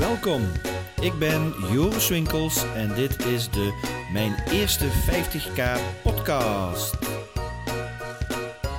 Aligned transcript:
Welkom, 0.00 0.42
ik 1.00 1.18
ben 1.18 1.52
Joris 1.72 2.08
Winkels 2.08 2.64
en 2.74 2.94
dit 2.94 3.24
is 3.24 3.50
de 3.50 3.72
Mijn 4.12 4.34
Eerste 4.48 4.88
50k 4.88 5.62
podcast. 6.02 6.94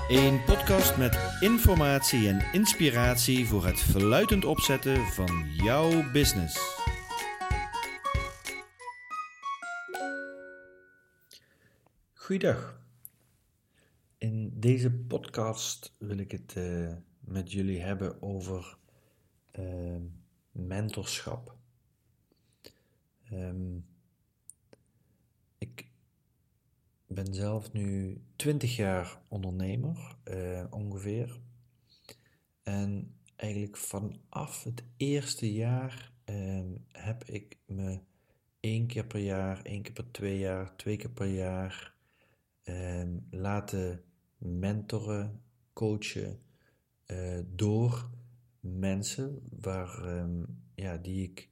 Een 0.09 0.43
podcast 0.43 0.97
met 0.97 1.37
informatie 1.39 2.27
en 2.27 2.51
inspiratie 2.51 3.47
voor 3.47 3.65
het 3.65 3.79
verluidend 3.79 4.45
opzetten 4.45 4.97
van 4.97 5.45
jouw 5.53 6.11
business. 6.11 6.59
Goeiedag. 12.13 12.81
In 14.17 14.59
deze 14.59 14.91
podcast 14.91 15.95
wil 15.97 16.17
ik 16.17 16.31
het 16.31 16.55
uh, 16.57 16.93
met 17.19 17.51
jullie 17.51 17.81
hebben 17.81 18.21
over 18.21 18.77
uh, 19.59 19.65
mentorschap. 20.51 21.55
Um, 23.31 23.85
ik 25.57 25.87
ben 27.07 27.33
zelf 27.33 27.73
nu 27.73 28.21
20 28.35 28.75
jaar 28.75 29.21
ondernemer, 29.27 30.15
uh, 30.23 30.63
ongeveer. 30.69 31.39
En 32.63 33.15
eigenlijk 33.35 33.77
vanaf 33.77 34.63
het 34.63 34.83
eerste 34.97 35.53
jaar 35.53 36.11
um, 36.25 36.85
heb 36.91 37.23
ik 37.23 37.57
me 37.65 37.99
één 38.59 38.87
keer 38.87 39.05
per 39.05 39.19
jaar, 39.19 39.61
één 39.61 39.81
keer 39.81 39.93
per 39.93 40.11
twee 40.11 40.37
jaar, 40.37 40.75
twee 40.75 40.97
keer 40.97 41.09
per 41.11 41.27
jaar 41.27 41.93
um, 42.63 43.27
laten 43.29 44.03
mentoren, 44.37 45.41
coachen 45.73 46.39
uh, 47.07 47.39
door 47.47 48.09
mensen 48.61 49.41
waar, 49.59 50.17
um, 50.19 50.61
ja, 50.75 50.97
die 50.97 51.23
ik, 51.23 51.49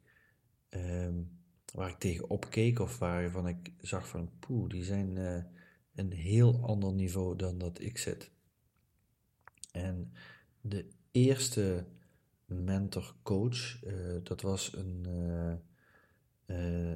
um, 0.69 1.39
waar 1.73 1.89
ik 1.89 1.99
tegen 1.99 2.29
opkeek 2.29 2.79
of 2.79 2.97
waarvan 2.97 3.47
ik 3.47 3.71
zag 3.81 4.07
van 4.07 4.31
poeh, 4.39 4.69
die 4.69 4.83
zijn 4.83 5.15
uh, 5.15 5.43
een 5.95 6.11
heel 6.11 6.65
ander 6.65 6.93
niveau 6.93 7.35
dan 7.35 7.57
dat 7.57 7.81
ik 7.81 7.97
zit. 7.97 8.31
En 9.71 10.13
de 10.61 10.89
eerste 11.11 11.85
mentor 12.45 13.15
coach, 13.23 13.83
uh, 13.83 14.17
dat 14.23 14.41
was 14.41 14.73
een, 14.73 15.05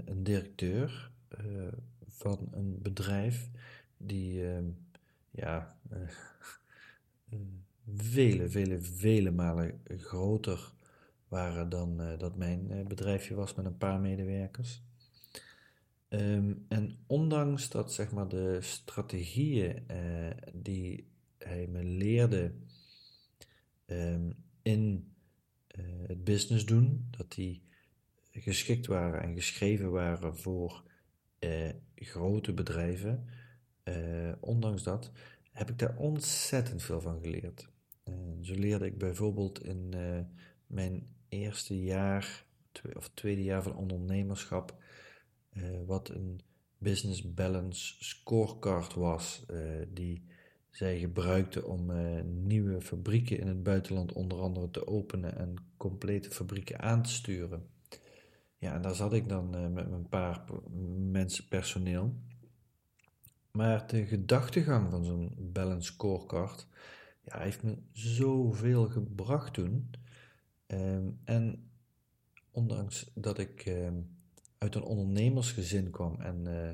een 0.05 0.23
directeur 0.23 1.11
van 2.07 2.47
een 2.51 2.81
bedrijf 2.81 3.49
die 3.97 4.45
ja, 5.31 5.77
vele, 7.87 8.49
vele, 8.49 8.81
vele 8.81 9.31
malen 9.31 9.81
groter 9.85 10.73
waren 11.27 11.69
dan 11.69 12.01
uh, 12.01 12.19
dat 12.19 12.35
mijn 12.35 12.71
uh, 12.71 12.85
bedrijfje 12.85 13.35
was 13.35 13.53
met 13.53 13.65
een 13.65 13.77
paar 13.77 13.99
medewerkers. 13.99 14.81
Um, 16.09 16.65
en 16.67 16.97
ondanks 17.07 17.69
dat 17.69 17.93
zeg 17.93 18.11
maar, 18.11 18.27
de 18.27 18.57
strategieën 18.61 19.83
uh, 19.91 20.29
die 20.53 21.11
hij 21.37 21.67
me 21.67 21.83
leerde 21.83 22.53
um, 23.85 24.35
in 24.61 25.07
het 26.07 26.23
business 26.23 26.65
doen, 26.65 27.07
dat 27.09 27.31
die 27.31 27.63
geschikt 28.31 28.85
waren 28.85 29.21
en 29.21 29.33
geschreven 29.33 29.91
waren 29.91 30.37
voor 30.37 30.83
grote 31.95 32.53
bedrijven, 32.53 33.27
ondanks 34.39 34.83
dat 34.83 35.11
heb 35.51 35.69
ik 35.69 35.79
daar 35.79 35.97
ontzettend 35.97 36.83
veel 36.83 37.01
van 37.01 37.19
geleerd. 37.21 37.72
Uh, 38.09 38.15
zo 38.41 38.53
leerde 38.53 38.85
ik 38.85 38.97
bijvoorbeeld 38.97 39.63
in 39.63 39.91
uh, 39.95 40.19
mijn 40.67 41.07
eerste 41.29 41.81
jaar 41.83 42.45
of 42.95 43.09
tweede 43.13 43.43
jaar 43.43 43.63
van 43.63 43.75
ondernemerschap 43.75 44.77
uh, 45.53 45.63
wat 45.85 46.09
een 46.09 46.41
business 46.77 47.33
balance 47.33 48.03
scorecard 48.03 48.93
was 48.93 49.45
die 49.87 50.23
zij 50.69 50.99
gebruikten 50.99 51.67
om 51.67 51.91
nieuwe 52.47 52.81
fabrieken 52.81 53.39
in 53.39 53.47
het 53.47 53.63
buitenland 53.63 54.11
onder 54.11 54.39
andere 54.39 54.71
te 54.71 54.87
openen 54.87 55.37
en 55.37 55.55
complete 55.77 56.31
fabrieken 56.31 56.79
aan 56.79 57.03
te 57.03 57.09
sturen. 57.09 57.67
Ja, 58.57 58.73
en 58.73 58.81
daar 58.81 58.95
zat 58.95 59.13
ik 59.13 59.29
dan 59.29 59.73
met 59.73 59.91
een 59.91 60.09
paar 60.09 60.45
mensen 61.11 61.47
personeel. 61.47 62.15
Maar 63.51 63.87
de 63.87 64.05
gedachtegang 64.05 64.89
van 64.89 65.05
zo'n 65.05 65.35
balance 65.37 65.93
scorecard 65.93 66.67
ja, 67.23 67.39
heeft 67.39 67.63
me 67.63 67.77
zoveel 67.91 68.87
gebracht 68.87 69.53
toen. 69.53 69.89
Um, 70.67 71.19
en 71.23 71.69
ondanks 72.51 73.11
dat 73.15 73.39
ik 73.39 73.65
um, 73.65 74.17
uit 74.57 74.75
een 74.75 74.83
ondernemersgezin 74.83 75.89
kwam 75.89 76.21
en 76.21 76.45
uh, 76.47 76.69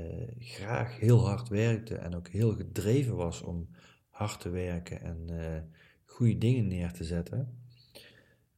uh, 0.00 0.28
graag 0.38 0.98
heel 0.98 1.26
hard 1.26 1.48
werkte 1.48 1.96
en 1.96 2.14
ook 2.14 2.28
heel 2.28 2.54
gedreven 2.54 3.16
was 3.16 3.42
om 3.42 3.68
hard 4.08 4.40
te 4.40 4.48
werken 4.48 5.00
en 5.00 5.26
uh, 5.30 5.58
goede 6.04 6.38
dingen 6.38 6.66
neer 6.66 6.92
te 6.92 7.04
zetten, 7.04 7.58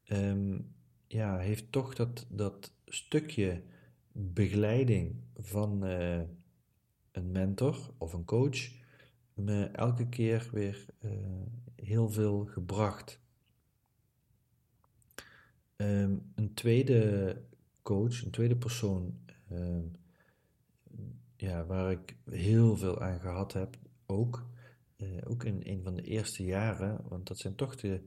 um, 0.08 0.74
ja, 1.06 1.38
heeft 1.38 1.72
toch 1.72 1.94
dat, 1.94 2.26
dat 2.28 2.72
stukje 2.86 3.62
begeleiding 4.12 5.16
van 5.34 5.82
een 7.12 7.30
mentor 7.32 7.94
of 7.98 8.12
een 8.12 8.24
coach 8.24 8.70
me 9.36 9.64
elke 9.64 10.08
keer 10.08 10.48
weer 10.52 10.86
uh, 11.00 11.10
heel 11.74 12.10
veel 12.10 12.44
gebracht. 12.44 13.20
Um, 15.76 16.32
een 16.34 16.54
tweede 16.54 17.42
coach, 17.82 18.24
een 18.24 18.30
tweede 18.30 18.56
persoon, 18.56 19.18
um, 19.52 19.92
ja, 21.36 21.64
waar 21.66 21.90
ik 21.90 22.16
heel 22.30 22.76
veel 22.76 23.00
aan 23.00 23.20
gehad 23.20 23.52
heb, 23.52 23.76
ook, 24.06 24.46
uh, 24.96 25.08
ook 25.24 25.44
in 25.44 25.60
een 25.64 25.82
van 25.82 25.94
de 25.94 26.02
eerste 26.02 26.44
jaren, 26.44 27.00
want 27.08 27.26
dat 27.26 27.38
zijn 27.38 27.54
toch 27.54 27.76
de, 27.76 28.00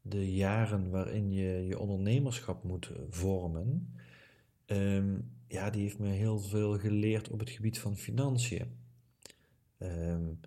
de 0.00 0.32
jaren 0.32 0.90
waarin 0.90 1.32
je 1.32 1.66
je 1.66 1.78
ondernemerschap 1.78 2.62
moet 2.62 2.92
vormen. 3.08 3.94
Um, 4.66 5.30
ja, 5.48 5.70
die 5.70 5.82
heeft 5.82 5.98
me 5.98 6.08
heel 6.08 6.38
veel 6.38 6.78
geleerd 6.78 7.28
op 7.28 7.38
het 7.38 7.50
gebied 7.50 7.78
van 7.78 7.96
financiën. 7.96 8.76
Um, 9.78 10.40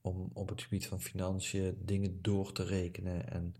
om 0.00 0.30
op 0.32 0.48
het 0.48 0.62
gebied 0.62 0.86
van 0.86 1.00
financiën 1.00 1.76
dingen 1.84 2.22
door 2.22 2.52
te 2.52 2.64
rekenen. 2.64 3.30
En 3.30 3.54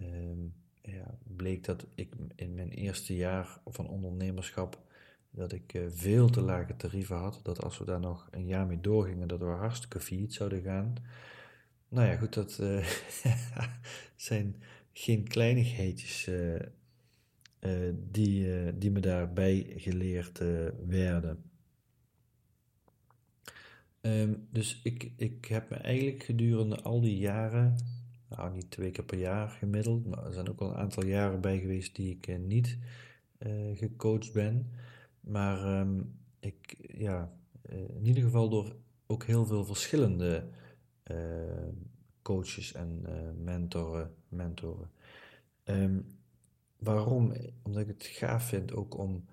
um, 0.00 0.54
ja, 0.82 1.18
bleek 1.36 1.64
dat 1.64 1.86
ik 1.94 2.12
in 2.34 2.54
mijn 2.54 2.70
eerste 2.70 3.16
jaar 3.16 3.60
van 3.66 3.88
ondernemerschap 3.88 4.84
dat 5.30 5.52
ik 5.52 5.74
uh, 5.74 5.86
veel 5.88 6.28
te 6.28 6.40
lage 6.40 6.76
tarieven 6.76 7.16
had. 7.16 7.40
Dat 7.42 7.62
als 7.62 7.78
we 7.78 7.84
daar 7.84 8.00
nog 8.00 8.28
een 8.30 8.46
jaar 8.46 8.66
mee 8.66 8.80
doorgingen, 8.80 9.28
dat 9.28 9.38
we 9.38 9.44
hartstikke 9.44 10.00
failliet 10.00 10.34
zouden 10.34 10.62
gaan. 10.62 10.94
Nou 11.88 12.08
ja, 12.08 12.16
goed, 12.16 12.34
dat 12.34 12.58
uh, 12.60 12.86
zijn 14.16 14.62
geen 14.92 15.28
kleinigheidjes 15.28 16.26
uh, 16.26 16.60
die, 17.94 18.78
die 18.78 18.90
me 18.90 19.00
daarbij 19.00 19.72
geleerd 19.76 20.38
werden. 20.86 21.44
Um, 24.06 24.48
dus 24.50 24.80
ik, 24.82 25.12
ik 25.16 25.44
heb 25.44 25.70
me 25.70 25.76
eigenlijk 25.76 26.22
gedurende 26.22 26.82
al 26.82 27.00
die 27.00 27.18
jaren, 27.18 27.76
nou 28.28 28.54
niet 28.54 28.70
twee 28.70 28.90
keer 28.90 29.04
per 29.04 29.18
jaar 29.18 29.48
gemiddeld, 29.48 30.06
maar 30.06 30.26
er 30.26 30.32
zijn 30.32 30.48
ook 30.48 30.60
al 30.60 30.68
een 30.68 30.76
aantal 30.76 31.04
jaren 31.04 31.40
bij 31.40 31.58
geweest 31.58 31.96
die 31.96 32.18
ik 32.20 32.38
niet 32.38 32.78
gecoacht 33.74 34.32
ben. 34.32 34.70
Maar 35.20 35.80
um, 35.80 36.18
ik, 36.40 36.76
ja, 36.96 37.32
in 37.68 38.06
ieder 38.06 38.22
geval 38.22 38.48
door 38.48 38.76
ook 39.06 39.24
heel 39.24 39.46
veel 39.46 39.64
verschillende 39.64 40.48
coaches 42.22 42.72
en 42.72 43.04
mentoren. 43.44 44.14
mentoren. 44.28 44.90
Waarom? 46.78 47.32
Omdat 47.62 47.82
ik 47.82 47.88
het 47.88 48.04
gaaf 48.04 48.44
vind 48.44 48.72
ook 48.72 48.98
om 48.98 49.24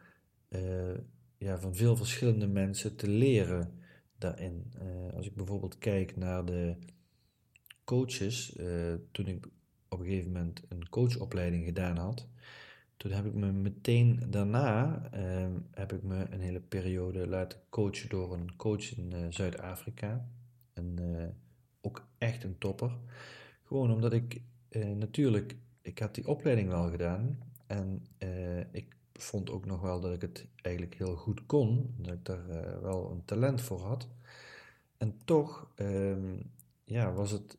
ja, 1.38 1.60
van 1.60 1.76
veel 1.76 1.96
verschillende 1.96 2.48
mensen 2.48 2.96
te 2.96 3.08
leren 3.08 3.82
daarin. 4.24 4.74
Uh, 4.82 5.16
als 5.16 5.26
ik 5.26 5.36
bijvoorbeeld 5.36 5.78
kijk 5.78 6.18
naar 6.18 6.46
de 6.46 6.76
coaches, 7.84 8.58
uh, 8.58 8.94
toen 9.12 9.28
ik 9.28 9.46
op 9.90 10.00
een 10.00 10.06
gegeven 10.06 10.32
moment 10.32 10.64
een 10.70 10.90
coachopleiding 10.90 11.66
gedaan 11.66 11.98
had, 11.98 12.28
toen 12.98 13.12
heb 13.12 13.26
ik 13.26 13.34
me 13.34 13.52
meteen 13.52 14.24
daarna 14.30 15.02
heb 15.72 15.94
ik 15.94 16.04
me 16.04 16.26
een 16.30 16.40
hele 16.40 16.60
periode 16.60 17.28
laten 17.28 17.60
coachen 17.70 18.10
door 18.10 18.34
een 18.34 18.56
coach 18.56 18.98
in 18.98 19.34
Zuid-Afrika. 19.34 20.28
En 20.74 20.98
ook 21.82 22.08
echt 22.18 22.44
een 22.44 22.58
topper. 22.58 22.98
Gewoon 23.64 23.92
omdat 23.92 24.14
ik 24.14 24.42
natuurlijk 24.96 25.56
ik 25.82 26.00
had 26.00 26.16
die 26.16 26.28
opleiding 26.28 26.70
wel 26.70 26.90
gedaan 26.90 27.40
en 27.68 28.06
ik 28.72 28.96
vond 29.14 29.50
ook 29.50 29.66
nog 29.66 29.82
wel 29.82 30.00
dat 30.00 30.14
ik 30.14 30.22
het 30.22 30.48
eigenlijk 30.62 30.96
heel 30.98 31.16
goed 31.16 31.46
kon, 31.46 31.94
dat 31.98 32.14
ik 32.14 32.26
daar 32.26 32.50
uh, 32.50 32.82
wel 32.82 33.12
een 33.12 33.26
talent 33.26 33.62
voor 33.62 33.80
had. 33.80 34.08
En 34.98 35.18
toch 35.26 35.72
um, 35.76 36.52
ja, 36.84 37.14
was 37.14 37.32
het 37.32 37.58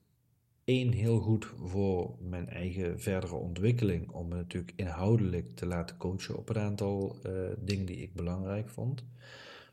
één 0.65 0.93
heel 0.93 1.19
goed 1.21 1.53
voor 1.65 2.17
mijn 2.21 2.49
eigen 2.49 3.01
verdere 3.01 3.35
ontwikkeling, 3.35 4.11
om 4.11 4.29
me 4.29 4.35
natuurlijk 4.35 4.73
inhoudelijk 4.77 5.57
te 5.57 5.67
laten 5.67 5.97
coachen 5.97 6.37
op 6.37 6.49
een 6.49 6.59
aantal 6.59 7.19
uh, 7.27 7.33
dingen 7.59 7.87
die 7.87 7.97
ik 7.97 8.15
belangrijk 8.15 8.69
vond. 8.69 9.05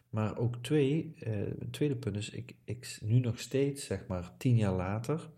Maar 0.10 0.38
ook 0.38 0.56
twee, 0.56 1.14
uh, 1.28 1.34
het 1.60 1.74
tweede 1.74 1.96
punt 1.96 2.16
is, 2.16 2.30
ik, 2.30 2.56
ik 2.64 2.98
nu 3.02 3.20
nog 3.20 3.40
steeds, 3.40 3.86
zeg 3.86 4.08
maar 4.08 4.38
tien 4.38 4.56
jaar 4.56 4.76
later, 4.76 5.30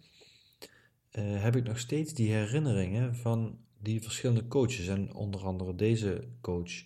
heb 1.13 1.55
ik 1.55 1.63
nog 1.63 1.79
steeds 1.79 2.13
die 2.13 2.31
herinneringen 2.31 3.15
van 3.15 3.57
die 3.83 4.01
verschillende 4.01 4.47
coaches. 4.47 4.87
En 4.87 5.13
onder 5.13 5.45
andere 5.45 5.75
deze 5.75 6.27
coach. 6.41 6.83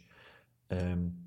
Um, 0.68 1.26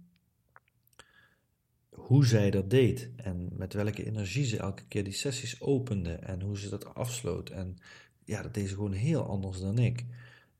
hoe 1.90 2.26
zij 2.26 2.50
dat 2.50 2.70
deed 2.70 3.10
en 3.16 3.48
met 3.52 3.72
welke 3.72 4.04
energie 4.04 4.44
ze 4.44 4.58
elke 4.58 4.84
keer 4.88 5.04
die 5.04 5.12
sessies 5.12 5.60
opende 5.60 6.12
en 6.12 6.40
hoe 6.40 6.58
ze 6.58 6.68
dat 6.68 6.94
afsloot. 6.94 7.50
En 7.50 7.78
ja, 8.24 8.42
dat 8.42 8.54
deed 8.54 8.68
ze 8.68 8.74
gewoon 8.74 8.92
heel 8.92 9.22
anders 9.22 9.60
dan 9.60 9.78
ik. 9.78 10.04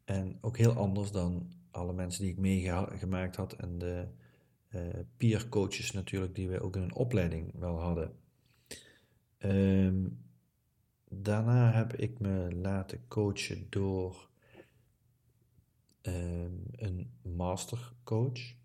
En 0.05 0.39
ook 0.41 0.57
heel 0.57 0.73
anders 0.73 1.11
dan 1.11 1.53
alle 1.71 1.93
mensen 1.93 2.23
die 2.23 2.33
ik 2.33 2.39
meegemaakt 2.39 3.37
had 3.37 3.53
en 3.53 3.79
de 3.79 4.07
uh, 4.75 4.81
peer 5.17 5.49
coaches 5.49 5.93
natuurlijk 5.93 6.35
die 6.35 6.49
wij 6.49 6.61
ook 6.61 6.77
in 6.77 6.83
een 6.83 6.95
opleiding 6.95 7.53
wel 7.59 7.81
hadden. 7.81 8.13
Um, 9.39 10.23
daarna 11.09 11.73
heb 11.73 11.95
ik 11.95 12.19
me 12.19 12.55
laten 12.55 13.01
coachen 13.09 13.67
door 13.71 14.30
um, 16.03 16.63
een 16.71 17.11
mastercoach 17.23 18.59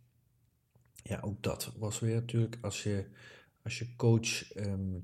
ja, 1.07 1.19
ook 1.21 1.43
dat 1.43 1.71
was 1.77 1.99
weer 1.99 2.15
natuurlijk 2.15 2.57
als 2.61 2.83
je, 2.83 3.05
als 3.63 3.79
je 3.79 3.95
coach, 3.95 4.53
ehm, 4.53 4.99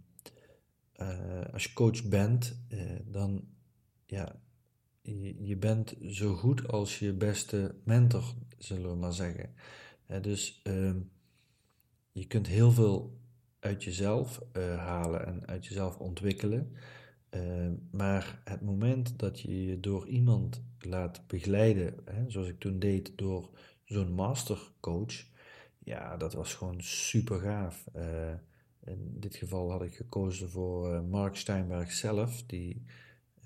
eh, 0.92 1.54
als 1.54 1.64
je 1.64 1.74
coach 1.74 2.04
bent, 2.04 2.58
uh, 2.70 3.00
dan 3.06 3.48
ja, 4.06 4.42
je, 5.02 5.44
je, 5.46 5.58
bent 5.58 5.96
zo 6.10 6.36
goed 6.36 6.68
als 6.68 7.00
je 7.00 7.14
beste 7.14 7.76
mentor, 7.84 8.34
zullen 8.58 8.90
we 8.90 8.96
maar 8.96 9.14
zeggen. 9.14 9.54
Uh, 10.08 10.22
dus 10.22 10.62
ehm, 10.64 11.00
je 12.12 12.28
kunt 12.28 12.48
heel 12.48 12.72
veel 12.72 13.20
uit 13.60 13.84
jezelf 13.84 14.42
halen 14.78 15.26
en 15.26 15.48
uit 15.48 15.66
jezelf 15.66 15.98
ontwikkelen. 15.98 16.76
Ehm, 17.32 17.74
maar 17.92 18.42
het 18.44 18.62
moment 18.62 19.20
dat 19.20 19.40
je 19.40 19.66
je 19.66 19.80
door 19.80 20.08
iemand 20.08 20.62
laat 20.80 21.28
begeleiden, 21.28 21.96
hè, 22.06 22.30
zoals 22.30 22.48
ik 22.48 22.60
toen 22.60 22.80
deed 22.80 23.12
door 23.16 23.50
zo'n 23.86 24.14
mastercoach, 24.14 25.24
ja, 25.80 26.18
dat 26.18 26.34
was 26.34 26.54
gewoon 26.54 26.82
super 26.82 27.40
gaaf. 27.40 27.88
Uh, 27.96 28.34
in 28.86 29.20
dit 29.20 29.36
geval 29.36 29.72
had 29.72 29.84
ik 29.84 29.96
gekozen 29.96 30.50
voor 30.50 30.94
uh, 30.94 31.02
Mark 31.02 31.36
Steinberg 31.36 31.92
zelf, 31.92 32.44
die 32.44 32.86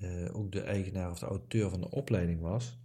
uh, 0.02 0.36
ook 0.36 0.52
de 0.52 0.62
eigenaar 0.62 1.12
of 1.12 1.20
de 1.20 1.26
auteur 1.26 1.70
van 1.70 1.82
de 1.82 1.92
opleiding 1.92 2.42
was. 2.42 2.78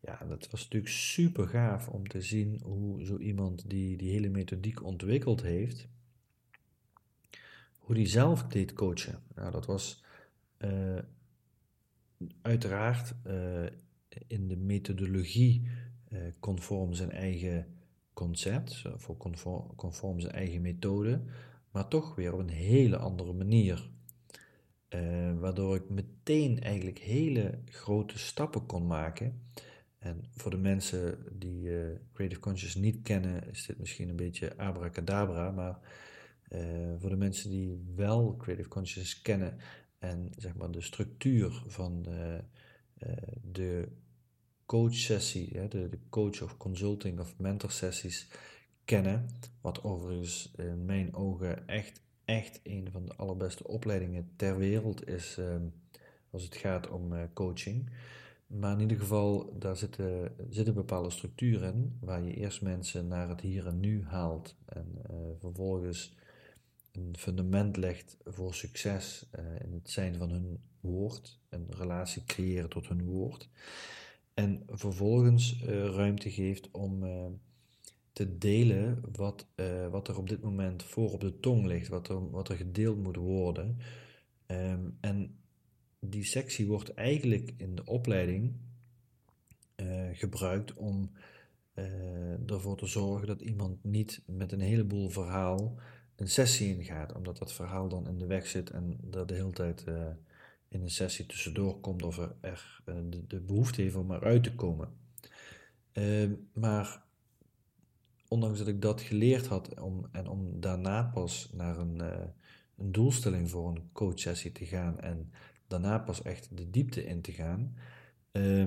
Ja, 0.00 0.24
dat 0.28 0.50
was 0.50 0.62
natuurlijk 0.62 0.92
super 0.92 1.48
gaaf 1.48 1.88
om 1.88 2.08
te 2.08 2.20
zien 2.20 2.60
hoe 2.62 3.04
zo 3.04 3.18
iemand 3.18 3.70
die 3.70 3.96
die 3.96 4.10
hele 4.10 4.28
methodiek 4.28 4.84
ontwikkeld 4.84 5.42
heeft, 5.42 5.88
hoe 7.78 7.94
die 7.94 8.06
zelf 8.06 8.42
deed 8.46 8.72
coachen. 8.72 9.22
Nou, 9.34 9.50
dat 9.50 9.66
was 9.66 10.04
uiteraard 12.42 13.14
in 14.26 14.48
de 14.48 14.56
methodologie 14.56 15.68
conform 16.40 16.94
zijn 16.94 17.10
eigen 17.10 17.66
concept, 18.12 18.82
voor 18.96 19.16
conform, 19.16 19.74
conform 19.74 20.20
zijn 20.20 20.34
eigen 20.34 20.62
methode, 20.62 21.22
maar 21.70 21.88
toch 21.88 22.14
weer 22.14 22.32
op 22.32 22.38
een 22.38 22.48
hele 22.48 22.96
andere 22.96 23.32
manier. 23.32 23.90
Waardoor 25.38 25.76
ik 25.76 25.88
meteen 25.88 26.60
eigenlijk 26.60 26.98
hele 26.98 27.58
grote 27.64 28.18
stappen 28.18 28.66
kon 28.66 28.86
maken. 28.86 29.40
En 29.98 30.24
voor 30.30 30.50
de 30.50 30.56
mensen 30.56 31.18
die 31.38 31.70
Creative 32.12 32.40
Conscious 32.40 32.74
niet 32.74 33.02
kennen, 33.02 33.50
is 33.50 33.66
dit 33.66 33.78
misschien 33.78 34.08
een 34.08 34.16
beetje 34.16 34.56
abracadabra, 34.56 35.50
maar 35.50 35.78
voor 36.98 37.10
de 37.10 37.16
mensen 37.16 37.50
die 37.50 37.84
wel 37.94 38.36
Creative 38.36 38.68
Conscious 38.68 39.22
kennen 39.22 39.56
en 39.98 40.30
zeg 40.38 40.54
maar 40.54 40.70
de 40.70 40.80
structuur 40.80 41.62
van 41.66 42.06
de 43.42 43.88
coachsessie, 44.66 45.68
de, 45.68 45.88
de 45.88 45.98
coach 46.08 46.42
of 46.42 46.56
consulting 46.56 47.20
of 47.20 47.38
mentor 47.38 47.70
sessies 47.70 48.28
kennen. 48.84 49.26
Wat 49.60 49.84
overigens 49.84 50.52
in 50.56 50.84
mijn 50.84 51.14
ogen 51.14 51.68
echt, 51.68 52.00
echt 52.24 52.60
een 52.62 52.88
van 52.90 53.06
de 53.06 53.14
allerbeste 53.14 53.66
opleidingen 53.66 54.30
ter 54.36 54.58
wereld 54.58 55.08
is 55.08 55.36
ehm, 55.38 55.66
als 56.30 56.42
het 56.42 56.56
gaat 56.56 56.88
om 56.88 57.12
uh, 57.12 57.22
coaching. 57.32 57.90
Maar 58.46 58.72
in 58.72 58.80
ieder 58.80 58.98
geval, 58.98 59.58
daar 59.58 59.76
zitten, 59.76 60.34
zitten 60.50 60.74
bepaalde 60.74 61.10
structuren 61.10 61.74
in, 61.74 61.98
waar 62.00 62.22
je 62.22 62.34
eerst 62.34 62.62
mensen 62.62 63.08
naar 63.08 63.28
het 63.28 63.40
hier 63.40 63.66
en 63.66 63.80
nu 63.80 64.04
haalt 64.04 64.56
en 64.64 64.98
uh, 65.10 65.16
vervolgens 65.38 66.16
een 66.96 67.14
fundament 67.18 67.76
legt 67.76 68.16
voor 68.24 68.54
succes 68.54 69.26
uh, 69.38 69.60
in 69.64 69.72
het 69.72 69.90
zijn 69.90 70.14
van 70.14 70.30
hun 70.30 70.58
woord, 70.80 71.40
een 71.48 71.66
relatie 71.70 72.24
creëren 72.24 72.68
tot 72.68 72.88
hun 72.88 73.04
woord. 73.04 73.48
En 74.34 74.62
vervolgens 74.66 75.62
uh, 75.62 75.84
ruimte 75.84 76.30
geeft 76.30 76.70
om 76.70 77.02
uh, 77.02 77.24
te 78.12 78.38
delen 78.38 79.02
wat, 79.12 79.46
wat 79.90 80.08
er 80.08 80.18
op 80.18 80.28
dit 80.28 80.42
moment 80.42 80.82
voor 80.82 81.12
op 81.12 81.20
de 81.20 81.40
tong 81.40 81.66
ligt, 81.66 81.88
wat 81.88 82.08
er, 82.08 82.30
wat 82.30 82.48
er 82.48 82.56
gedeeld 82.56 83.02
moet 83.02 83.16
worden. 83.16 83.78
Um, 84.46 84.96
en 85.00 85.38
die 85.98 86.24
sectie 86.24 86.66
wordt 86.66 86.94
eigenlijk 86.94 87.54
in 87.56 87.74
de 87.74 87.84
opleiding 87.84 88.54
gebruikt 90.12 90.74
om 90.74 91.10
ervoor 92.46 92.76
te 92.76 92.86
zorgen 92.86 93.26
dat 93.26 93.40
iemand 93.40 93.84
niet 93.84 94.22
met 94.26 94.52
een 94.52 94.60
heleboel 94.60 95.08
verhaal 95.08 95.78
een 96.16 96.28
sessie 96.28 96.76
ingaat, 96.76 97.14
omdat 97.14 97.38
dat 97.38 97.52
verhaal 97.52 97.88
dan 97.88 98.08
in 98.08 98.18
de 98.18 98.26
weg 98.26 98.46
zit 98.46 98.70
en 98.70 98.98
dat 99.02 99.28
de 99.28 99.34
hele 99.34 99.52
tijd 99.52 99.84
in 100.68 100.82
een 100.82 100.90
sessie 100.90 101.26
tussendoor 101.26 101.80
komt 101.80 102.02
of 102.02 102.18
er, 102.18 102.34
er 102.40 102.80
eh, 102.84 102.94
de, 103.28 103.40
behoefte 103.40 103.82
heeft 103.82 103.96
om 103.96 104.12
eruit 104.12 104.42
te 104.42 104.54
komen. 104.54 104.88
Uh, 105.92 106.30
maar 106.52 107.04
ondanks 108.28 108.58
dat 108.58 108.68
ik 108.68 108.82
dat 108.82 109.00
geleerd 109.00 109.46
had 109.46 109.80
om, 109.80 110.08
en 110.12 110.28
om 110.28 110.60
daarna 110.60 111.02
pas 111.02 111.50
naar 111.52 111.78
een, 111.78 111.96
uh, 111.96 112.24
een 112.76 112.92
doelstelling 112.92 113.50
voor 113.50 113.68
een 113.68 113.88
coachsessie 113.92 114.52
te 114.52 114.66
gaan 114.66 115.00
en 115.00 115.32
daarna 115.66 115.98
pas 115.98 116.22
echt 116.22 116.56
de 116.56 116.70
diepte 116.70 117.06
in 117.06 117.20
te 117.20 117.32
gaan, 117.32 117.76
uh, 118.32 118.66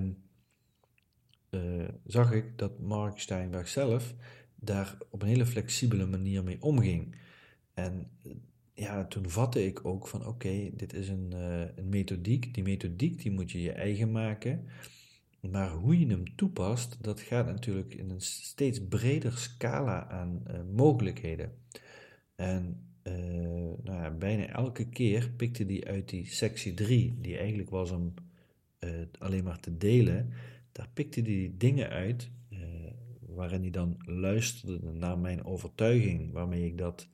zag 2.06 2.32
ik 2.32 2.58
dat 2.58 2.80
Mark 2.80 3.20
Steinberg 3.20 3.68
zelf 3.68 4.14
daar 4.56 4.98
op 5.10 5.22
een 5.22 5.28
hele 5.28 5.46
flexibele 5.46 6.06
manier 6.06 6.44
mee 6.44 6.62
omging. 6.62 7.16
En 7.84 8.08
ja, 8.74 9.06
toen 9.06 9.30
vatte 9.30 9.66
ik 9.66 9.86
ook 9.86 10.08
van 10.08 10.26
oké, 10.26 10.70
dit 10.74 10.94
is 10.94 11.10
een, 11.10 11.32
uh, 11.34 11.62
een 11.76 11.90
methodiek. 11.90 12.54
Die 12.54 12.64
methodiek 12.64 13.22
die 13.22 13.32
moet 13.32 13.52
je 13.52 13.62
je 13.62 13.72
eigen 13.72 14.12
maken. 14.12 14.66
Maar 15.52 15.72
hoe 15.72 16.00
je 16.00 16.08
hem 16.08 16.36
toepast, 16.36 16.98
dat 17.04 17.22
gaat 17.22 17.46
natuurlijk 17.46 17.94
in 17.94 18.10
een 18.10 18.22
steeds 18.22 18.88
breder 18.90 19.38
scala 19.38 20.08
aan 20.10 20.44
uh, 20.48 20.60
mogelijkheden. 20.76 21.52
En 22.36 22.84
nou 23.84 24.02
ja, 24.02 24.12
bijna 24.12 24.48
elke 24.48 24.90
keer 24.90 25.32
pikte 25.36 25.66
die 25.66 25.88
uit 25.88 26.10
die 26.10 26.26
sectie 26.26 26.74
3, 26.74 27.18
die 27.22 27.38
eigenlijk 27.38 27.70
was 27.70 27.92
om 27.92 28.14
alleen 29.20 29.44
maar 29.44 29.60
te 29.60 29.78
delen, 29.78 30.30
daar 30.72 30.90
pikte 30.94 31.22
die 31.22 31.58
dingen 31.58 31.90
uit 31.90 32.32
waarin 33.20 33.62
hij 33.62 33.70
dan 33.70 33.98
luisterde 34.06 34.92
naar 34.92 35.20
mijn 35.20 35.46
overtuiging, 35.46 36.32
waarmee 36.32 36.66
ik 36.66 36.78
dat 36.78 37.08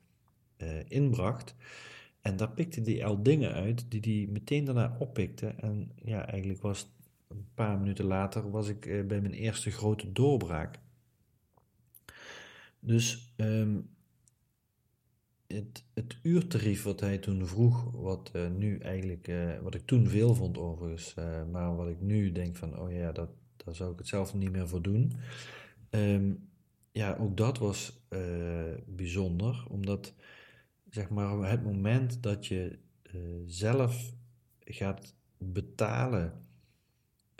uh, 0.58 0.68
inbracht. 0.88 1.54
En 2.20 2.36
daar 2.36 2.50
pikte 2.50 2.80
hij 2.80 3.04
al 3.04 3.22
dingen 3.22 3.52
uit 3.52 3.90
die 3.90 4.00
hij 4.00 4.32
meteen 4.32 4.64
daarna 4.64 4.96
oppikte. 4.98 5.46
En 5.46 5.92
ja, 6.04 6.26
eigenlijk 6.26 6.62
was 6.62 6.94
een 7.28 7.46
paar 7.54 7.78
minuten 7.78 8.04
later 8.04 8.50
was 8.50 8.68
ik 8.68 8.86
uh, 8.86 9.06
bij 9.06 9.20
mijn 9.20 9.34
eerste 9.34 9.70
grote 9.70 10.12
doorbraak. 10.12 10.78
Dus 12.80 13.34
um, 13.36 13.88
het, 15.46 15.84
het 15.94 16.16
uurtarief 16.22 16.82
wat 16.82 17.00
hij 17.00 17.18
toen 17.18 17.46
vroeg, 17.46 17.90
wat 17.90 18.30
uh, 18.36 18.50
nu 18.50 18.78
eigenlijk, 18.78 19.32
wat 19.62 19.74
ik 19.74 19.86
toen 19.86 20.08
veel 20.08 20.34
vond 20.34 20.58
overigens, 20.58 21.14
maar 21.50 21.76
wat 21.76 21.88
ik 21.88 22.00
nu 22.00 22.32
denk 22.32 22.56
van, 22.56 22.78
oh 22.78 22.92
ja, 22.92 23.12
dat, 23.12 23.30
daar 23.56 23.74
zou 23.74 23.92
ik 23.92 23.98
het 23.98 24.08
zelf 24.08 24.34
niet 24.34 24.52
meer 24.52 24.68
voor 24.68 24.82
doen. 24.82 25.12
Um, 25.90 26.48
ja, 26.92 27.16
ook 27.20 27.36
dat 27.36 27.58
was 27.58 27.98
bijzonder, 28.86 29.66
omdat 29.68 30.14
zeg 30.96 31.08
maar, 31.08 31.50
het 31.50 31.64
moment 31.64 32.22
dat 32.22 32.46
je 32.46 32.78
uh, 33.14 33.20
zelf 33.46 34.12
gaat 34.60 35.14
betalen 35.38 36.46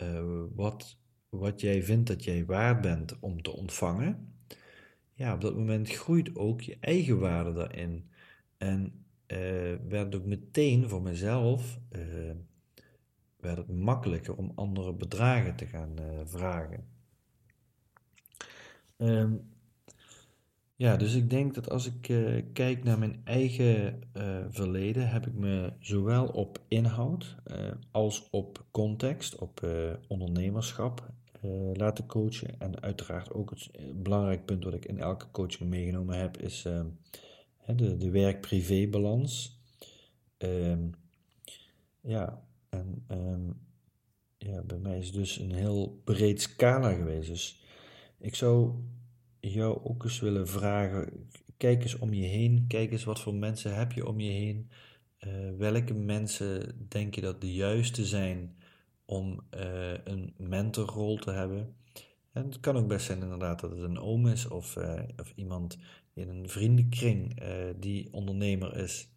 uh, 0.01 0.43
wat, 0.55 0.97
wat 1.29 1.61
jij 1.61 1.83
vindt 1.83 2.07
dat 2.07 2.23
jij 2.23 2.45
waard 2.45 2.81
bent 2.81 3.19
om 3.19 3.41
te 3.41 3.51
ontvangen, 3.51 4.33
ja, 5.13 5.33
op 5.33 5.41
dat 5.41 5.55
moment 5.55 5.89
groeit 5.89 6.35
ook 6.35 6.61
je 6.61 6.77
eigen 6.79 7.19
waarde 7.19 7.53
daarin. 7.53 8.09
En 8.57 9.05
uh, 9.27 9.75
werd 9.87 10.15
ook 10.15 10.25
meteen 10.25 10.89
voor 10.89 11.01
mezelf 11.01 11.79
werd 13.37 13.57
het 13.57 13.71
makkelijker 13.71 14.35
om 14.35 14.51
andere 14.55 14.93
bedragen 14.93 15.55
te 15.55 15.65
gaan 15.65 15.95
vragen. 16.25 16.87
Ehm, 18.97 19.33
ja, 20.77 20.97
dus 20.97 21.13
ik 21.13 21.29
denk 21.29 21.53
dat 21.53 21.69
als 21.69 21.85
ik 21.85 22.09
uh, 22.09 22.43
kijk 22.53 22.83
naar 22.83 22.99
mijn 22.99 23.21
eigen 23.23 24.01
uh, 24.13 24.45
verleden, 24.49 25.09
heb 25.09 25.27
ik 25.27 25.33
me 25.33 25.73
zowel 25.79 26.27
op 26.27 26.61
inhoud 26.67 27.35
uh, 27.47 27.71
als 27.91 28.29
op 28.29 28.65
context, 28.71 29.35
op 29.35 29.67
ondernemerschap 30.07 31.15
laten 31.73 32.05
coachen. 32.05 32.59
En 32.59 32.81
uiteraard 32.81 33.33
ook 33.33 33.49
het 33.49 34.03
belangrijk 34.03 34.45
punt 34.45 34.63
wat 34.63 34.73
ik 34.73 34.85
in 34.85 34.99
elke 34.99 35.31
coaching 35.31 35.69
meegenomen 35.69 36.17
heb, 36.17 36.37
is 36.37 36.61
de, 37.75 37.97
de 37.97 38.09
werk-privé-balans. 38.09 39.61
Um, 40.37 40.93
ja, 42.01 42.43
en 42.69 43.05
um, 43.11 43.59
ja, 44.37 44.61
bij 44.61 44.77
mij 44.77 44.97
is 44.97 45.11
dus 45.11 45.39
een 45.39 45.53
heel 45.53 46.01
breed 46.03 46.41
scala 46.41 46.93
geweest. 46.93 47.29
Dus 47.29 47.61
ik 48.19 48.35
zou 48.35 48.73
jou 49.53 49.83
ook 49.83 50.03
eens 50.03 50.19
willen 50.19 50.47
vragen. 50.47 51.29
Kijk 51.57 51.83
eens 51.83 51.97
om 51.97 52.13
je 52.13 52.25
heen. 52.25 52.65
Kijk 52.67 52.91
eens 52.91 53.03
wat 53.03 53.19
voor 53.19 53.35
mensen 53.35 53.75
heb 53.75 53.91
je 53.91 54.07
om 54.07 54.19
je 54.19 54.31
heen. 54.31 54.69
Uh, 55.19 55.57
welke 55.57 55.93
mensen 55.93 56.85
denk 56.89 57.15
je 57.15 57.21
dat 57.21 57.41
de 57.41 57.53
juiste 57.53 58.05
zijn 58.05 58.57
om 59.05 59.41
uh, 59.55 59.93
een 60.03 60.33
mentorrol 60.37 61.17
te 61.17 61.31
hebben? 61.31 61.75
En 62.31 62.45
het 62.45 62.59
kan 62.59 62.77
ook 62.77 62.87
best 62.87 63.05
zijn 63.05 63.21
inderdaad 63.21 63.59
dat 63.59 63.71
het 63.71 63.79
een 63.79 63.99
oom 63.99 64.27
is 64.27 64.47
of, 64.47 64.75
uh, 64.75 64.99
of 65.17 65.33
iemand 65.35 65.77
in 66.13 66.29
een 66.29 66.49
vriendenkring 66.49 67.41
die 67.79 68.13
ondernemer 68.13 68.77
is. 68.77 69.11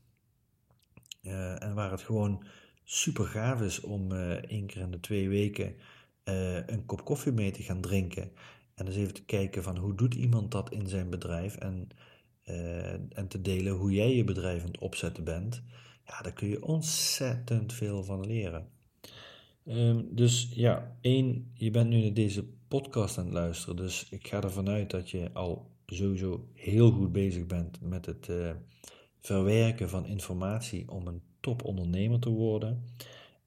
en 1.22 1.74
waar 1.74 1.90
het 1.90 2.00
gewoon 2.00 2.44
super 2.84 3.24
gaaf 3.24 3.60
is 3.60 3.80
om 3.80 4.12
één 4.12 4.66
keer 4.66 4.80
in 4.80 4.90
de 4.90 5.00
twee 5.00 5.28
weken 5.28 5.74
een 6.66 6.84
kop 6.86 7.04
koffie 7.04 7.32
mee 7.32 7.50
te 7.50 7.62
gaan 7.62 7.80
drinken. 7.80 8.32
En 8.80 8.86
dus 8.86 8.96
even 8.96 9.14
te 9.14 9.24
kijken 9.24 9.62
van 9.62 9.76
hoe 9.76 9.94
doet 9.94 10.14
iemand 10.14 10.50
dat 10.50 10.72
in 10.72 10.86
zijn 10.86 11.10
bedrijf 11.10 11.56
en, 11.56 11.88
uh, 12.44 12.92
en 12.92 13.28
te 13.28 13.40
delen 13.40 13.72
hoe 13.72 13.92
jij 13.92 14.16
je 14.16 14.24
bedrijf 14.24 14.60
aan 14.62 14.68
het 14.68 14.78
opzetten 14.78 15.24
bent. 15.24 15.62
Ja, 16.06 16.20
daar 16.22 16.32
kun 16.32 16.48
je 16.48 16.62
ontzettend 16.62 17.72
veel 17.72 18.04
van 18.04 18.26
leren. 18.26 18.68
Um, 19.64 20.08
dus 20.14 20.50
ja, 20.54 20.96
één, 21.00 21.50
je 21.54 21.70
bent 21.70 21.88
nu 21.88 22.00
naar 22.00 22.14
deze 22.14 22.44
podcast 22.68 23.18
aan 23.18 23.24
het 23.24 23.34
luisteren. 23.34 23.76
Dus 23.76 24.08
ik 24.10 24.28
ga 24.28 24.42
ervan 24.42 24.68
uit 24.68 24.90
dat 24.90 25.10
je 25.10 25.30
al 25.32 25.70
sowieso 25.86 26.48
heel 26.54 26.90
goed 26.90 27.12
bezig 27.12 27.46
bent 27.46 27.80
met 27.80 28.06
het 28.06 28.28
uh, 28.28 28.50
verwerken 29.20 29.88
van 29.88 30.06
informatie 30.06 30.90
om 30.90 31.06
een 31.06 31.22
topondernemer 31.40 32.20
te 32.20 32.30
worden. 32.30 32.84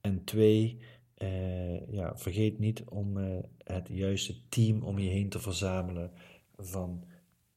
En 0.02 0.24
twee, 0.24 0.78
uh, 1.24 1.92
ja, 1.92 2.18
vergeet 2.18 2.60
niet 2.60 2.84
om 2.84 3.18
uh, 3.18 3.40
het 3.58 3.88
juiste 3.88 4.48
team 4.50 4.84
om 4.84 5.00
je 5.00 5.10
heen 5.10 5.30
te 5.30 5.40
verzamelen 5.40 6.12
van 6.58 7.06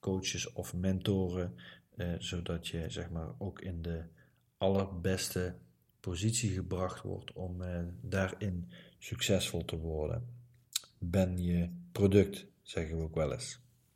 coaches 0.01 0.53
of 0.53 0.75
mentoren, 0.75 1.55
uh, 1.97 2.15
zodat 2.19 2.69
je 2.69 2.91
zeg 2.91 3.11
maar 3.11 3.35
ook 3.39 3.61
in 3.61 3.83
de 3.83 4.05
allerbeste 4.59 5.55
positie 6.01 6.51
gebracht 6.51 7.03
wordt 7.03 7.33
om 7.33 7.63
daarin 8.01 8.71
succesvol 8.99 9.65
te 9.65 9.79
worden. 9.79 10.27
Ben 10.99 11.43
je 11.43 11.71
product, 11.93 12.47
zeggen 12.63 12.97
we 12.97 13.03
ook 13.03 13.15
wel 13.15 13.33
eens. 13.33 13.66